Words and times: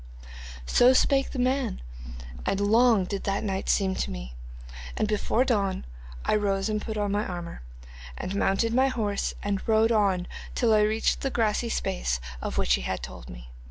'So 0.65 0.93
spake 0.93 1.29
the 1.29 1.37
man, 1.37 1.79
and 2.43 2.59
long 2.59 3.05
did 3.05 3.23
that 3.25 3.43
night 3.43 3.69
seem 3.69 3.93
to 3.93 4.09
me, 4.09 4.33
and 4.97 5.07
before 5.07 5.45
dawn 5.45 5.85
I 6.25 6.33
rose 6.37 6.69
and 6.69 6.81
put 6.81 6.97
on 6.97 7.11
my 7.11 7.23
armour, 7.23 7.61
and 8.17 8.33
mounted 8.33 8.73
my 8.73 8.87
horse 8.87 9.35
and 9.43 9.61
rode 9.67 9.91
on 9.91 10.25
till 10.55 10.73
I 10.73 10.81
reached 10.81 11.21
the 11.21 11.29
grassy 11.29 11.69
space 11.69 12.19
of 12.41 12.57
which 12.57 12.73
he 12.73 12.81
had 12.81 13.03
told 13.03 13.29
me. 13.29 13.51